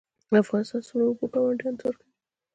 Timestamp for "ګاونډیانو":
1.33-1.79